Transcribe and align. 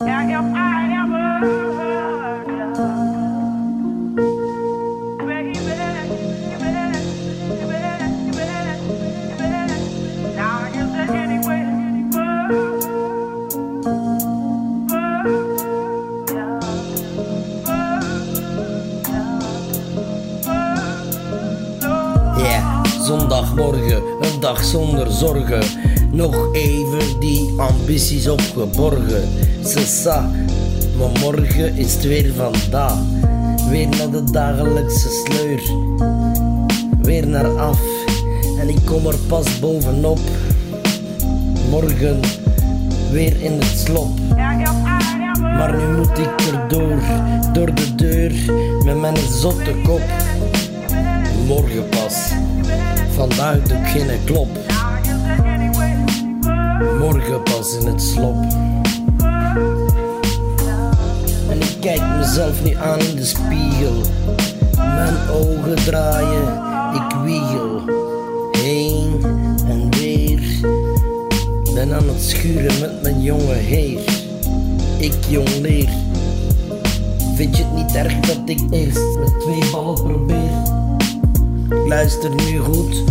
Now 0.00 0.28
if 0.28 0.54
I 0.54 0.92
ever 0.92 1.75
zondagmorgen, 23.06 24.02
een 24.20 24.40
dag 24.40 24.64
zonder 24.64 25.10
zorgen. 25.10 25.62
Nog 26.12 26.52
even 26.52 27.20
die 27.20 27.54
ambities 27.56 28.28
opgeborgen. 28.28 29.28
Sessa, 29.64 30.30
maar 30.98 31.20
morgen 31.20 31.76
is 31.76 31.92
het 31.92 32.04
weer 32.04 32.32
vandaag. 32.34 32.98
Weer 33.70 33.88
naar 33.88 34.10
de 34.10 34.30
dagelijkse 34.30 35.08
sleur. 35.24 35.60
Weer 37.02 37.26
naar 37.26 37.58
af, 37.58 37.80
en 38.60 38.68
ik 38.68 38.78
kom 38.84 39.06
er 39.06 39.18
pas 39.28 39.58
bovenop. 39.58 40.18
Morgen 41.70 42.20
weer 43.10 43.42
in 43.42 43.52
het 43.52 43.78
slop. 43.86 44.18
Maar 45.40 45.76
nu 45.76 45.96
moet 45.96 46.18
ik 46.18 46.40
erdoor, 46.52 47.00
door 47.52 47.74
de 47.74 47.94
deur, 47.94 48.32
met 48.84 49.00
mijn 49.00 49.16
zotte 49.16 49.74
kop. 49.84 50.02
Morgen 51.46 51.88
pas, 51.88 52.32
vandaag 53.16 53.62
doe 53.62 53.78
ik 53.78 53.86
geen 53.86 54.24
klop. 54.24 54.48
Morgen 56.98 57.42
pas 57.42 57.78
in 57.78 57.86
het 57.86 58.02
slop. 58.02 58.36
En 61.50 61.60
ik 61.60 61.76
kijk 61.80 62.02
mezelf 62.18 62.64
nu 62.64 62.74
aan 62.74 62.98
in 62.98 63.16
de 63.16 63.24
spiegel. 63.24 64.00
Mijn 64.76 65.14
ogen 65.30 65.74
draaien, 65.74 66.62
ik 66.94 67.16
wiegel. 67.24 67.80
Heen 68.52 69.20
en 69.68 69.90
weer. 69.90 70.40
Ben 71.74 71.94
aan 71.94 72.08
het 72.08 72.22
schuren 72.22 72.80
met 72.80 73.02
mijn 73.02 73.22
jonge 73.22 73.54
heer. 73.54 74.00
Ik 74.98 75.14
jong 75.28 75.60
leer. 75.60 75.88
Vind 77.34 77.56
je 77.56 77.64
het 77.64 77.74
niet 77.74 77.94
erg 77.94 78.20
dat 78.20 78.40
ik 78.44 78.60
eerst 78.70 79.18
met 79.18 79.40
twee 79.40 79.70
ballen 79.70 79.94
probeer? 79.94 80.75
Luister 81.86 82.34
nu 82.34 82.58
goed, 82.58 83.02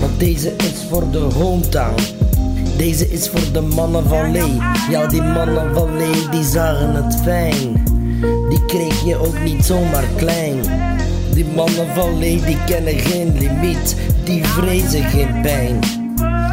want 0.00 0.18
deze 0.18 0.56
is 0.56 0.86
voor 0.88 1.10
de 1.10 1.18
hometown. 1.18 2.02
Deze 2.76 3.10
is 3.10 3.28
voor 3.28 3.52
de 3.52 3.60
mannen 3.60 4.08
van 4.08 4.32
Lee. 4.32 4.58
Ja, 4.90 5.06
die 5.06 5.22
mannen 5.22 5.74
van 5.74 5.96
Lee, 5.96 6.28
die 6.30 6.44
zagen 6.44 6.94
het 6.94 7.16
fijn. 7.22 7.84
Die 8.48 8.64
kreeg 8.64 9.04
je 9.04 9.16
ook 9.16 9.42
niet 9.44 9.64
zomaar 9.64 10.04
klein. 10.16 10.60
Die 11.34 11.46
mannen 11.54 11.86
van 11.94 12.18
Lee, 12.18 12.42
die 12.42 12.58
kennen 12.66 12.98
geen 12.98 13.38
limiet. 13.38 13.96
Die 14.24 14.44
vrezen 14.44 15.02
geen 15.02 15.40
pijn. 15.42 15.78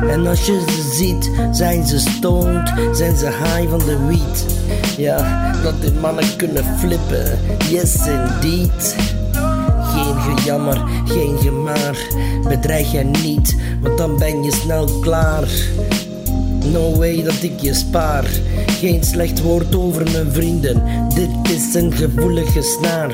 En 0.09 0.27
als 0.27 0.45
je 0.45 0.63
ze 0.67 0.91
ziet, 0.93 1.31
zijn 1.51 1.87
ze 1.87 1.99
stoned, 1.99 2.73
zijn 2.91 3.17
ze 3.17 3.25
high 3.25 3.69
van 3.69 3.79
de 3.79 3.97
weed. 4.07 4.45
Ja, 4.97 5.51
dat 5.63 5.81
die 5.81 5.91
mannen 5.91 6.35
kunnen 6.35 6.63
flippen, 6.79 7.39
yes 7.69 7.95
indeed. 8.07 8.95
Geen 10.47 10.55
gejammer, 10.55 10.83
geen 11.05 11.37
gemaar, 11.37 11.97
bedreig 12.47 12.91
je 12.91 13.03
niet, 13.03 13.55
want 13.81 13.97
dan 13.97 14.17
ben 14.17 14.43
je 14.43 14.51
snel 14.51 14.85
klaar. 15.01 15.47
No 16.71 16.95
way 16.95 17.23
dat 17.23 17.41
ik 17.41 17.59
je 17.59 17.73
spaar, 17.73 18.25
geen 18.67 19.03
slecht 19.03 19.41
woord 19.41 19.75
over 19.75 20.03
mijn 20.11 20.31
vrienden, 20.31 20.83
dit 21.15 21.29
is 21.51 21.73
een 21.73 21.93
gevoelige 21.93 22.61
snaar. 22.61 23.11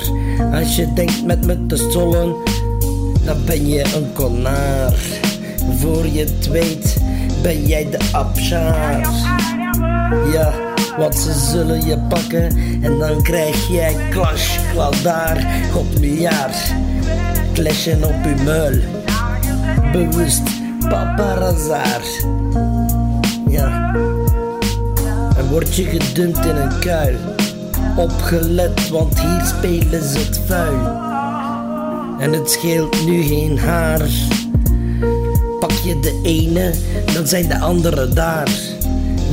Als 0.53 0.75
je 0.75 0.93
denkt 0.93 1.25
met 1.25 1.45
me 1.45 1.65
te 1.65 1.89
sollen, 1.91 2.35
dan 3.25 3.37
ben 3.45 3.67
je 3.67 3.83
een 3.95 4.13
konaar. 4.13 4.93
Voor 5.77 6.05
je 6.07 6.19
het 6.19 6.47
weet, 6.47 6.97
ben 7.41 7.65
jij 7.65 7.89
de 7.89 7.99
abschaar. 8.11 9.07
Ja, 10.33 10.72
want 10.97 11.15
ze 11.15 11.33
zullen 11.33 11.85
je 11.85 11.97
pakken 11.97 12.57
en 12.81 12.97
dan 12.97 13.21
krijg 13.21 13.67
jij 13.67 13.95
clash, 14.09 14.57
daar 15.03 15.47
op 15.75 15.99
miljard. 15.99 16.73
Clashen 17.53 18.03
op 18.03 18.23
je 18.23 18.43
muil, 18.43 18.79
bewust 19.91 20.41
paparazzaar. 20.89 22.01
Ja, 23.47 23.95
en 25.37 25.49
word 25.49 25.75
je 25.75 25.83
gedumpt 25.83 26.45
in 26.45 26.55
een 26.55 26.79
kuil. 26.79 27.17
Opgelet, 27.95 28.89
want 28.89 29.19
hier 29.19 29.45
spelen 29.45 30.03
ze 30.03 30.17
het 30.17 30.39
vuil. 30.45 31.01
En 32.19 32.33
het 32.33 32.51
scheelt 32.51 33.05
nu 33.05 33.21
geen 33.21 33.59
haar. 33.59 34.01
Pak 35.59 35.71
je 35.71 35.99
de 35.99 36.19
ene, 36.23 36.73
dan 37.13 37.27
zijn 37.27 37.47
de 37.47 37.59
anderen 37.59 38.15
daar. 38.15 38.49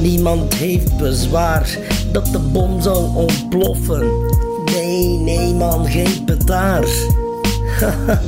Niemand 0.00 0.54
heeft 0.54 0.96
bezwaar 0.96 1.78
dat 2.12 2.26
de 2.26 2.38
bom 2.38 2.80
zal 2.82 3.12
ontploffen. 3.14 4.10
Nee, 4.64 5.18
nee 5.18 5.54
man, 5.54 5.86
geen 5.86 6.24
petaar. 6.24 6.84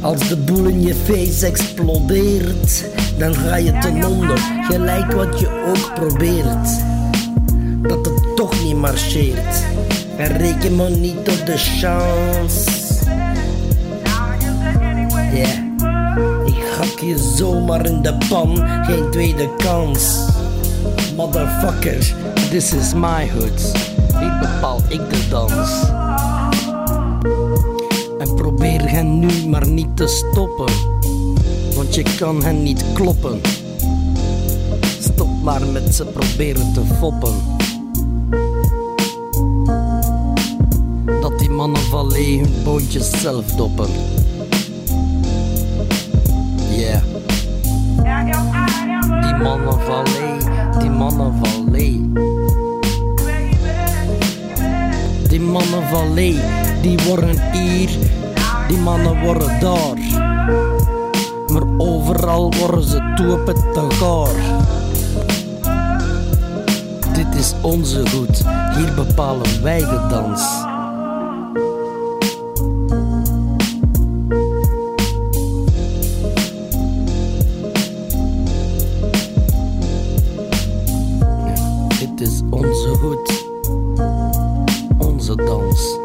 Als 0.00 0.28
de 0.28 0.36
boel 0.36 0.64
in 0.64 0.82
je 0.82 0.94
face 0.94 1.46
explodeert, 1.46 2.84
dan 3.18 3.34
ga 3.34 3.56
je 3.56 3.78
ten 3.78 4.04
onder, 4.04 4.38
gelijk 4.62 5.12
wat 5.12 5.40
je 5.40 5.64
ook 5.66 5.94
probeert. 5.94 6.68
Dat 7.82 8.06
het 8.06 8.36
toch 8.36 8.64
niet 8.64 8.76
marcheert. 8.76 9.64
En 10.16 10.36
reken 10.36 10.76
maar 10.76 10.90
niet 10.90 11.18
op 11.18 11.46
de 11.46 11.56
chance. 11.56 12.70
Yeah. 15.32 15.69
Ik 17.40 17.46
zomaar 17.46 17.86
in 17.86 18.02
de 18.02 18.18
pan, 18.28 18.56
geen 18.84 19.10
tweede 19.10 19.48
kans. 19.56 20.26
Motherfucker, 21.16 22.14
this 22.50 22.72
is 22.72 22.94
my 22.94 23.28
hood. 23.28 23.72
Hier 24.18 24.38
bepaal 24.40 24.80
ik 24.88 25.10
de 25.10 25.28
dans. 25.28 25.82
En 28.18 28.34
probeer 28.34 28.90
hen 28.90 29.18
nu 29.18 29.48
maar 29.48 29.68
niet 29.68 29.96
te 29.96 30.06
stoppen, 30.06 30.72
want 31.74 31.94
je 31.94 32.04
kan 32.18 32.44
hen 32.44 32.62
niet 32.62 32.84
kloppen. 32.92 33.40
Stop 35.00 35.42
maar 35.42 35.66
met 35.66 35.94
ze 35.94 36.04
proberen 36.04 36.72
te 36.72 36.82
foppen. 36.98 37.34
Dat 41.20 41.38
die 41.38 41.50
mannen 41.50 41.82
van 41.82 42.12
Lee 42.12 42.40
hun 42.40 42.54
boontjes 42.64 43.10
zelf 43.20 43.46
doppen. 43.46 43.88
Yeah. 46.76 47.19
Mannen 49.42 49.80
van 49.80 50.04
Lee, 50.04 50.38
die 50.78 50.90
mannen 50.90 51.34
van 51.42 51.70
Lee. 51.70 52.12
Die 55.28 55.40
mannen 55.40 55.88
van 55.88 56.14
Lee, 56.14 56.40
die 56.82 56.98
worden 57.06 57.52
hier, 57.52 57.90
die 58.68 58.78
mannen 58.78 59.20
worden 59.20 59.60
daar. 59.60 59.98
Maar 61.52 61.62
overal 61.78 62.52
worden 62.58 62.82
ze 62.82 63.12
toepen 63.16 63.54
te 63.54 63.86
gaar. 63.90 64.60
Dit 67.12 67.34
is 67.34 67.54
onze 67.60 68.04
route, 68.04 68.44
hier 68.76 68.94
bepalen 68.94 69.62
wij 69.62 69.78
de 69.78 70.06
dans. 70.10 70.69
Is 82.20 82.40
onze 82.50 82.88
hoed, 82.88 83.46
onze 84.98 85.34
dans. 85.34 85.98